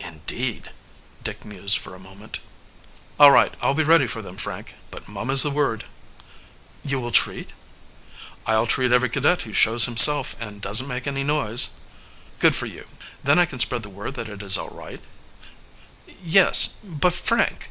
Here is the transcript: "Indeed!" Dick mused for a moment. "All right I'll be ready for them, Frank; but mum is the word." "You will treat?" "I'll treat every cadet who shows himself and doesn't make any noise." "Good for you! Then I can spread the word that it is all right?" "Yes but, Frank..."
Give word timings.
"Indeed!" 0.00 0.72
Dick 1.22 1.44
mused 1.44 1.78
for 1.78 1.94
a 1.94 2.00
moment. 2.00 2.40
"All 3.20 3.30
right 3.30 3.54
I'll 3.62 3.74
be 3.74 3.84
ready 3.84 4.08
for 4.08 4.20
them, 4.22 4.36
Frank; 4.36 4.74
but 4.90 5.06
mum 5.06 5.30
is 5.30 5.44
the 5.44 5.52
word." 5.52 5.84
"You 6.84 6.98
will 6.98 7.12
treat?" 7.12 7.50
"I'll 8.44 8.66
treat 8.66 8.90
every 8.90 9.08
cadet 9.08 9.42
who 9.42 9.52
shows 9.52 9.84
himself 9.84 10.34
and 10.40 10.60
doesn't 10.60 10.88
make 10.88 11.06
any 11.06 11.22
noise." 11.22 11.70
"Good 12.40 12.56
for 12.56 12.66
you! 12.66 12.86
Then 13.22 13.38
I 13.38 13.44
can 13.46 13.60
spread 13.60 13.84
the 13.84 13.88
word 13.88 14.14
that 14.14 14.28
it 14.28 14.42
is 14.42 14.58
all 14.58 14.70
right?" 14.70 15.00
"Yes 16.24 16.74
but, 16.82 17.12
Frank..." 17.12 17.70